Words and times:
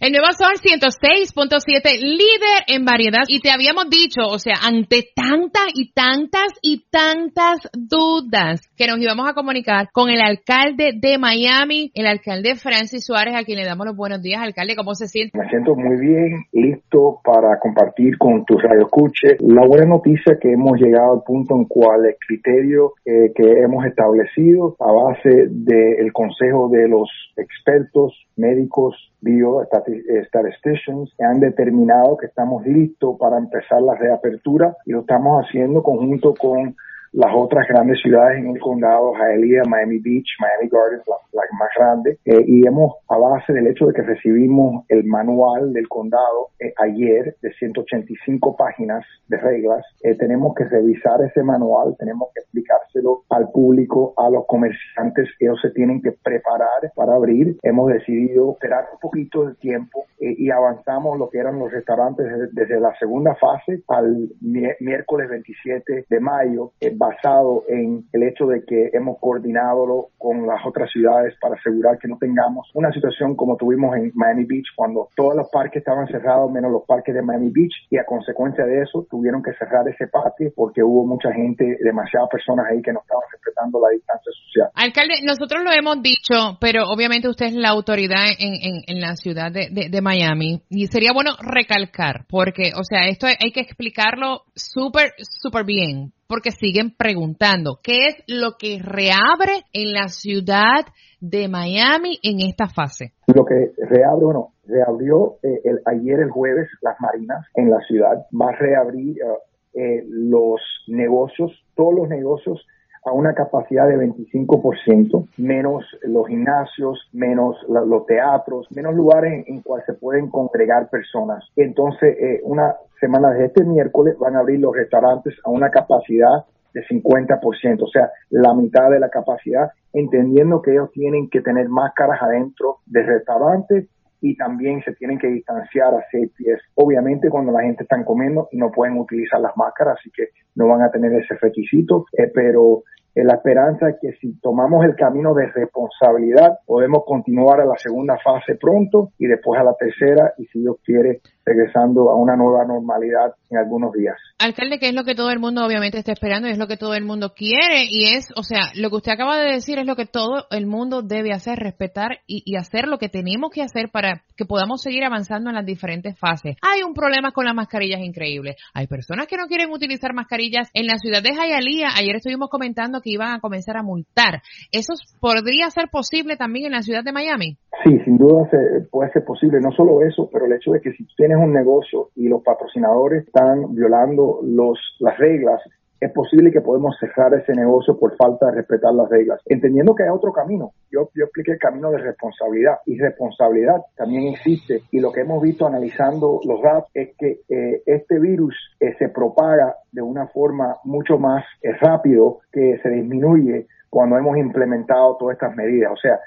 El 0.00 0.10
nuevo 0.10 0.26
Sol 0.36 0.58
106.7, 0.58 2.02
líder 2.02 2.66
en 2.66 2.84
variedad. 2.84 3.22
Y 3.28 3.38
te 3.38 3.52
habíamos 3.52 3.88
dicho, 3.88 4.26
o 4.26 4.40
sea, 4.40 4.54
ante 4.66 5.04
tantas 5.14 5.70
y 5.72 5.94
tantas 5.94 6.50
y 6.62 6.90
tantas 6.90 7.70
dudas 7.72 8.68
que 8.76 8.88
nos 8.88 8.98
íbamos 8.98 9.30
a 9.30 9.34
comunicar 9.34 9.86
con 9.92 10.10
el 10.10 10.20
alcalde 10.20 10.98
de 11.00 11.16
Miami, 11.16 11.92
el 11.94 12.08
alcalde 12.08 12.56
Francis 12.56 13.06
Suárez, 13.06 13.36
a 13.36 13.44
quien 13.44 13.56
le 13.56 13.64
damos 13.64 13.86
los 13.86 13.96
buenos 13.96 14.20
días. 14.20 14.42
Alcalde, 14.42 14.74
¿cómo 14.74 14.96
se 14.96 15.06
siente? 15.06 15.38
Me 15.38 15.48
siento 15.48 15.76
muy 15.76 15.96
bien, 15.96 16.42
listo 16.50 17.20
para 17.22 17.60
compartir 17.60 18.18
con 18.18 18.44
tus 18.44 18.60
radioescuches 18.60 19.36
la 19.38 19.64
buena 19.64 19.86
noticia 19.86 20.36
que 20.42 20.50
hemos 20.50 20.76
llegado 20.76 21.14
al 21.14 21.22
punto 21.22 21.54
en 21.54 21.66
cual 21.66 22.04
el 22.04 22.16
criterio 22.18 22.94
eh, 23.06 23.30
que 23.32 23.46
hemos 23.62 23.86
establecido 23.86 24.74
a 24.80 24.90
base 24.90 25.46
del 25.48 26.12
consejo 26.12 26.68
de 26.68 26.88
los 26.88 27.08
expertos 27.36 28.12
médicos 28.36 28.96
biostatisticians 29.24 31.14
han 31.18 31.40
determinado 31.40 32.16
que 32.16 32.26
estamos 32.26 32.64
listos 32.66 33.16
para 33.18 33.38
empezar 33.38 33.80
la 33.82 33.94
reapertura 33.94 34.76
y 34.84 34.92
lo 34.92 35.00
estamos 35.00 35.44
haciendo 35.44 35.82
conjunto 35.82 36.34
con 36.34 36.76
las 37.14 37.30
otras 37.32 37.66
grandes 37.68 38.00
ciudades 38.00 38.38
en 38.38 38.50
el 38.50 38.60
condado, 38.60 39.12
Hialeah, 39.14 39.62
Miami 39.68 39.98
Beach, 39.98 40.26
Miami 40.40 40.68
Gardens, 40.68 41.04
la, 41.32 41.42
más 41.58 41.68
grande, 41.78 42.18
eh, 42.24 42.44
y 42.46 42.66
hemos, 42.66 42.94
a 43.08 43.16
base 43.16 43.52
del 43.52 43.68
hecho 43.68 43.86
de 43.86 43.92
que 43.92 44.02
recibimos 44.02 44.84
el 44.88 45.04
manual 45.04 45.72
del 45.72 45.88
condado 45.88 46.48
eh, 46.58 46.72
ayer 46.78 47.36
de 47.40 47.52
185 47.52 48.56
páginas 48.56 49.04
de 49.28 49.36
reglas, 49.36 49.84
eh, 50.02 50.16
tenemos 50.16 50.54
que 50.56 50.64
revisar 50.64 51.22
ese 51.22 51.44
manual, 51.44 51.94
tenemos 51.98 52.30
que 52.34 52.40
explicárselo 52.40 53.22
al 53.30 53.48
público, 53.50 54.14
a 54.16 54.28
los 54.30 54.46
comerciantes, 54.46 55.28
ellos 55.38 55.60
se 55.62 55.70
tienen 55.70 56.02
que 56.02 56.12
preparar 56.12 56.92
para 56.96 57.14
abrir. 57.14 57.56
Hemos 57.62 57.92
decidido 57.92 58.52
esperar 58.52 58.86
un 58.92 58.98
poquito 58.98 59.46
de 59.46 59.54
tiempo 59.54 60.04
y 60.18 60.50
avanzamos 60.50 61.18
lo 61.18 61.28
que 61.28 61.38
eran 61.38 61.58
los 61.58 61.70
restaurantes 61.70 62.26
desde, 62.52 62.80
la 62.80 62.94
segunda 62.98 63.34
fase 63.34 63.82
al 63.88 64.30
miércoles 64.40 65.28
27 65.28 66.06
de 66.08 66.20
mayo 66.20 66.72
basado 67.08 67.64
en 67.68 68.04
el 68.12 68.22
hecho 68.22 68.46
de 68.46 68.64
que 68.64 68.90
hemos 68.92 69.18
coordinado 69.18 69.74
con 70.18 70.46
las 70.46 70.64
otras 70.64 70.90
ciudades 70.90 71.34
para 71.40 71.56
asegurar 71.56 71.98
que 71.98 72.08
no 72.08 72.16
tengamos 72.18 72.70
una 72.74 72.92
situación 72.92 73.36
como 73.36 73.56
tuvimos 73.56 73.96
en 73.96 74.12
Miami 74.14 74.44
Beach 74.44 74.66
cuando 74.76 75.08
todos 75.16 75.36
los 75.36 75.48
parques 75.50 75.80
estaban 75.80 76.06
cerrados 76.06 76.50
menos 76.50 76.70
los 76.72 76.84
parques 76.86 77.14
de 77.14 77.22
Miami 77.22 77.50
Beach 77.50 77.72
y 77.90 77.98
a 77.98 78.04
consecuencia 78.04 78.64
de 78.64 78.82
eso 78.82 79.06
tuvieron 79.10 79.42
que 79.42 79.52
cerrar 79.54 79.86
ese 79.88 80.06
parque 80.08 80.52
porque 80.54 80.82
hubo 80.82 81.06
mucha 81.06 81.32
gente, 81.32 81.64
demasiadas 81.82 82.28
personas 82.30 82.66
ahí 82.70 82.80
que 82.82 82.92
no 82.92 83.00
estaban 83.00 83.24
respetando 83.32 83.80
la 83.80 83.90
distancia 83.90 84.32
social. 84.44 84.68
Alcalde, 84.74 85.14
nosotros 85.24 85.62
lo 85.64 85.72
hemos 85.72 86.02
dicho, 86.02 86.58
pero 86.60 86.84
obviamente 86.88 87.28
usted 87.28 87.46
es 87.46 87.54
la 87.54 87.70
autoridad 87.70 88.24
en, 88.38 88.82
en, 88.86 89.00
la 89.00 89.16
ciudad 89.16 89.52
de, 89.52 89.68
de, 89.70 90.00
Miami 90.00 90.62
y 90.70 90.86
sería 90.86 91.12
bueno 91.12 91.32
recalcar 91.40 92.24
porque, 92.28 92.72
o 92.76 92.84
sea, 92.84 93.08
esto 93.08 93.26
hay 93.26 93.52
que 93.52 93.60
explicarlo 93.60 94.42
súper, 94.54 95.12
súper 95.18 95.64
bien 95.64 96.12
porque 96.34 96.50
siguen 96.50 96.90
preguntando, 96.90 97.78
¿qué 97.80 98.08
es 98.08 98.24
lo 98.26 98.56
que 98.58 98.80
reabre 98.82 99.62
en 99.72 99.92
la 99.92 100.08
ciudad 100.08 100.84
de 101.20 101.46
Miami 101.46 102.18
en 102.24 102.40
esta 102.40 102.66
fase? 102.66 103.12
Lo 103.32 103.44
que 103.44 103.70
reabre, 103.78 104.24
bueno, 104.24 104.48
reabrió 104.66 105.36
eh, 105.44 105.60
el, 105.62 105.78
ayer 105.86 106.18
el 106.18 106.30
jueves 106.30 106.66
las 106.82 106.96
marinas 106.98 107.46
en 107.54 107.70
la 107.70 107.78
ciudad, 107.86 108.26
va 108.34 108.48
a 108.48 108.56
reabrir 108.56 109.16
eh, 109.16 109.80
eh, 109.80 110.04
los 110.08 110.60
negocios, 110.88 111.52
todos 111.76 111.94
los 111.94 112.08
negocios 112.08 112.66
a 113.04 113.12
una 113.12 113.34
capacidad 113.34 113.86
de 113.86 113.98
25%, 113.98 115.28
menos 115.36 115.84
los 116.02 116.26
gimnasios, 116.26 117.08
menos 117.12 117.56
los 117.68 118.06
teatros, 118.06 118.66
menos 118.74 118.94
lugares 118.94 119.44
en, 119.46 119.60
cuales 119.60 119.84
se 119.86 119.92
pueden 119.92 120.30
congregar 120.30 120.88
personas. 120.88 121.44
Entonces, 121.54 122.16
eh, 122.18 122.40
una 122.44 122.74
semana 122.98 123.30
de 123.32 123.46
este 123.46 123.64
miércoles 123.64 124.16
van 124.18 124.36
a 124.36 124.40
abrir 124.40 124.60
los 124.60 124.74
restaurantes 124.74 125.34
a 125.44 125.50
una 125.50 125.70
capacidad 125.70 126.44
de 126.72 126.82
50%, 126.86 127.82
o 127.82 127.88
sea, 127.88 128.10
la 128.30 128.54
mitad 128.54 128.90
de 128.90 128.98
la 128.98 129.08
capacidad, 129.08 129.70
entendiendo 129.92 130.60
que 130.60 130.72
ellos 130.72 130.90
tienen 130.92 131.28
que 131.30 131.40
tener 131.40 131.68
máscaras 131.68 132.20
adentro 132.20 132.78
del 132.86 133.06
restaurante 133.06 133.86
y 134.24 134.34
también 134.36 134.82
se 134.82 134.92
tienen 134.94 135.18
que 135.18 135.28
distanciar 135.28 135.92
a 135.94 136.02
seis 136.10 136.30
pies. 136.34 136.58
Obviamente 136.76 137.28
cuando 137.28 137.52
la 137.52 137.60
gente 137.60 137.82
está 137.82 138.02
comiendo 138.06 138.48
y 138.52 138.56
no 138.56 138.70
pueden 138.70 138.98
utilizar 138.98 139.38
las 139.38 139.54
máscaras, 139.54 139.98
así 140.00 140.10
que 140.10 140.28
no 140.54 140.66
van 140.66 140.80
a 140.80 140.90
tener 140.90 141.12
ese 141.12 141.34
requisito, 141.34 142.06
eh, 142.16 142.30
pero 142.32 142.84
la 143.22 143.34
esperanza 143.34 143.90
es 143.90 143.96
que 144.00 144.12
si 144.20 144.40
tomamos 144.40 144.84
el 144.84 144.96
camino 144.96 145.34
de 145.34 145.46
responsabilidad, 145.52 146.58
podemos 146.66 147.04
continuar 147.06 147.60
a 147.60 147.66
la 147.66 147.76
segunda 147.76 148.16
fase 148.18 148.56
pronto 148.56 149.10
y 149.18 149.26
después 149.26 149.60
a 149.60 149.64
la 149.64 149.74
tercera 149.74 150.32
y 150.36 150.46
si 150.46 150.60
Dios 150.60 150.76
quiere, 150.84 151.20
regresando 151.44 152.10
a 152.10 152.16
una 152.16 152.34
nueva 152.34 152.64
normalidad 152.64 153.34
en 153.50 153.58
algunos 153.58 153.92
días. 153.92 154.16
Alcalde, 154.38 154.78
que 154.80 154.88
es 154.88 154.94
lo 154.94 155.04
que 155.04 155.14
todo 155.14 155.30
el 155.30 155.38
mundo 155.38 155.64
obviamente 155.64 155.98
está 155.98 156.12
esperando 156.12 156.48
y 156.48 156.52
es 156.52 156.58
lo 156.58 156.66
que 156.66 156.76
todo 156.76 156.94
el 156.94 157.04
mundo 157.04 157.34
quiere 157.36 157.84
y 157.88 158.14
es, 158.16 158.32
o 158.34 158.42
sea, 158.42 158.72
lo 158.74 158.90
que 158.90 158.96
usted 158.96 159.12
acaba 159.12 159.38
de 159.38 159.52
decir 159.52 159.78
es 159.78 159.86
lo 159.86 159.94
que 159.94 160.06
todo 160.06 160.46
el 160.50 160.66
mundo 160.66 161.02
debe 161.02 161.32
hacer, 161.32 161.58
respetar 161.58 162.20
y, 162.26 162.42
y 162.44 162.56
hacer 162.56 162.88
lo 162.88 162.98
que 162.98 163.08
tenemos 163.08 163.50
que 163.52 163.62
hacer 163.62 163.90
para 163.92 164.24
que 164.36 164.44
podamos 164.44 164.82
seguir 164.82 165.04
avanzando 165.04 165.50
en 165.50 165.56
las 165.56 165.66
diferentes 165.66 166.18
fases. 166.18 166.56
Hay 166.62 166.82
un 166.82 166.94
problema 166.94 167.30
con 167.32 167.44
las 167.44 167.54
mascarillas 167.54 168.00
increíble. 168.00 168.56
Hay 168.72 168.86
personas 168.86 169.26
que 169.28 169.36
no 169.36 169.46
quieren 169.46 169.70
utilizar 169.70 170.14
mascarillas 170.14 170.68
en 170.72 170.86
la 170.86 170.98
ciudad 170.98 171.22
de 171.22 171.30
Hialeah. 171.30 171.96
Ayer 171.96 172.16
estuvimos 172.16 172.48
comentando 172.50 173.00
que 173.04 173.10
iban 173.10 173.34
a 173.34 173.40
comenzar 173.40 173.76
a 173.76 173.82
multar. 173.82 174.40
¿Eso 174.72 174.94
podría 175.20 175.68
ser 175.70 175.88
posible 175.90 176.36
también 176.36 176.66
en 176.66 176.72
la 176.72 176.82
ciudad 176.82 177.04
de 177.04 177.12
Miami? 177.12 177.58
Sí, 177.84 177.98
sin 178.04 178.16
duda 178.16 178.48
puede 178.90 179.12
ser 179.12 179.24
posible. 179.24 179.60
No 179.60 179.70
solo 179.72 180.02
eso, 180.02 180.28
pero 180.32 180.46
el 180.46 180.52
hecho 180.54 180.72
de 180.72 180.80
que 180.80 180.92
si 180.92 181.04
tienes 181.16 181.36
un 181.36 181.52
negocio 181.52 182.08
y 182.16 182.28
los 182.28 182.42
patrocinadores 182.42 183.26
están 183.26 183.74
violando 183.74 184.40
los, 184.42 184.78
las 185.00 185.18
reglas, 185.18 185.60
es 186.04 186.12
posible 186.12 186.52
que 186.52 186.60
podemos 186.60 186.96
cerrar 187.00 187.32
ese 187.32 187.54
negocio 187.54 187.98
por 187.98 188.14
falta 188.16 188.46
de 188.46 188.56
respetar 188.56 188.92
las 188.92 189.08
reglas, 189.08 189.40
entendiendo 189.46 189.94
que 189.94 190.02
hay 190.02 190.10
otro 190.10 190.34
camino. 190.34 190.72
Yo, 190.90 191.08
yo 191.14 191.24
expliqué 191.24 191.52
el 191.52 191.58
camino 191.58 191.90
de 191.90 191.96
responsabilidad 191.96 192.74
y 192.84 192.98
responsabilidad 192.98 193.80
también 193.96 194.34
existe 194.34 194.82
y 194.90 195.00
lo 195.00 195.10
que 195.10 195.22
hemos 195.22 195.42
visto 195.42 195.66
analizando 195.66 196.40
los 196.44 196.60
datos 196.60 196.90
es 196.92 197.16
que 197.16 197.40
eh, 197.48 197.82
este 197.86 198.18
virus 198.18 198.54
eh, 198.80 198.94
se 198.98 199.08
propaga 199.08 199.76
de 199.92 200.02
una 200.02 200.26
forma 200.26 200.76
mucho 200.84 201.18
más 201.18 201.42
eh, 201.62 201.72
rápido 201.72 202.40
que 202.52 202.78
se 202.82 202.90
disminuye 202.90 203.66
cuando 203.88 204.18
hemos 204.18 204.36
implementado 204.36 205.16
todas 205.16 205.36
estas 205.36 205.56
medidas. 205.56 205.90
O 205.90 205.96
sea, 205.96 206.20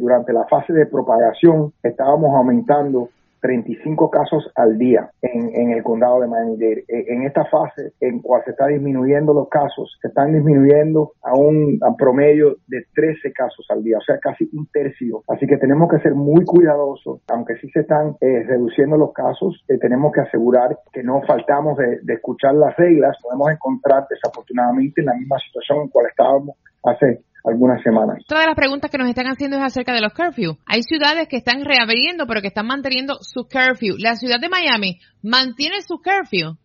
durante 0.00 0.32
la 0.32 0.44
fase 0.46 0.72
de 0.72 0.86
propagación 0.86 1.72
estábamos 1.82 2.34
aumentando 2.34 3.10
35 3.40 4.10
casos 4.10 4.50
al 4.54 4.78
día 4.78 5.10
en, 5.22 5.54
en 5.54 5.70
el 5.72 5.82
condado 5.82 6.20
de 6.20 6.28
Miami-Dade. 6.28 6.84
E, 6.88 7.14
en 7.14 7.22
esta 7.22 7.44
fase 7.46 7.92
en 8.00 8.20
cual 8.20 8.42
se 8.44 8.52
está 8.52 8.66
disminuyendo 8.66 9.32
los 9.32 9.48
casos, 9.48 9.98
se 10.00 10.08
están 10.08 10.32
disminuyendo 10.32 11.12
a 11.22 11.34
un 11.34 11.78
promedio 11.96 12.56
de 12.66 12.84
13 12.94 13.32
casos 13.32 13.66
al 13.70 13.82
día, 13.82 13.98
o 13.98 14.02
sea, 14.02 14.18
casi 14.18 14.48
un 14.52 14.66
tercio. 14.72 15.22
Así 15.28 15.46
que 15.46 15.56
tenemos 15.56 15.88
que 15.90 15.98
ser 16.00 16.14
muy 16.14 16.44
cuidadosos, 16.44 17.20
aunque 17.28 17.56
sí 17.56 17.68
se 17.70 17.80
están 17.80 18.16
eh, 18.20 18.44
reduciendo 18.46 18.96
los 18.96 19.12
casos, 19.12 19.64
eh, 19.68 19.78
tenemos 19.78 20.12
que 20.12 20.20
asegurar 20.20 20.78
que 20.92 21.02
no 21.02 21.22
faltamos 21.26 21.76
de, 21.78 22.00
escuchar 22.08 22.54
las 22.54 22.76
reglas. 22.76 23.16
Podemos 23.22 23.50
encontrar 23.50 24.06
desafortunadamente 24.08 25.00
en 25.00 25.06
la 25.06 25.14
misma 25.14 25.38
situación 25.38 25.82
en 25.82 25.88
cual 25.88 26.06
estábamos 26.06 26.56
hace 26.84 27.22
algunas 27.44 27.82
semanas. 27.82 28.18
Todas 28.26 28.46
las 28.46 28.56
preguntas 28.56 28.90
que 28.90 28.98
nos 28.98 29.08
están 29.08 29.26
haciendo 29.26 29.56
es 29.56 29.62
acerca 29.62 29.92
de 29.92 30.00
los 30.00 30.12
curfew. 30.12 30.56
Hay 30.66 30.82
ciudades 30.82 31.28
que 31.28 31.36
están 31.36 31.64
reabriendo, 31.64 32.26
pero 32.26 32.40
que 32.40 32.48
están 32.48 32.66
manteniendo 32.66 33.18
su 33.20 33.44
curfew. 33.44 33.96
La 33.98 34.16
ciudad 34.16 34.40
de 34.40 34.48
Miami 34.48 34.98
mantiene 35.22 35.80
su 35.82 36.00
curfew. 36.02 36.56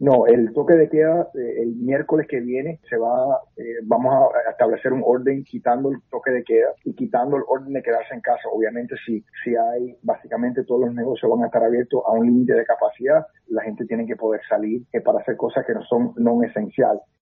No, 0.00 0.26
el 0.26 0.54
toque 0.54 0.72
de 0.74 0.88
queda 0.88 1.28
eh, 1.34 1.62
el 1.62 1.76
miércoles 1.76 2.26
que 2.26 2.40
viene 2.40 2.80
se 2.88 2.96
va, 2.96 3.38
eh, 3.58 3.84
vamos 3.84 4.32
a 4.34 4.50
establecer 4.50 4.94
un 4.94 5.02
orden 5.04 5.44
quitando 5.44 5.90
el 5.90 5.98
toque 6.10 6.30
de 6.30 6.42
queda 6.42 6.70
y 6.86 6.94
quitando 6.94 7.36
el 7.36 7.42
orden 7.46 7.74
de 7.74 7.82
quedarse 7.82 8.14
en 8.14 8.22
casa. 8.22 8.48
Obviamente 8.50 8.94
si, 9.04 9.22
si 9.44 9.54
hay, 9.54 9.94
básicamente 10.02 10.64
todos 10.64 10.86
los 10.86 10.94
negocios 10.94 11.30
van 11.30 11.42
a 11.42 11.46
estar 11.48 11.62
abiertos 11.62 12.02
a 12.06 12.12
un 12.12 12.24
límite 12.24 12.54
de 12.54 12.64
capacidad, 12.64 13.26
la 13.48 13.62
gente 13.62 13.84
tiene 13.84 14.06
que 14.06 14.16
poder 14.16 14.40
salir 14.48 14.84
eh, 14.90 15.02
para 15.02 15.18
hacer 15.18 15.36
cosas 15.36 15.66
que 15.66 15.74
no 15.74 15.84
son 15.84 16.14
no 16.16 16.42
esenciales. 16.44 17.02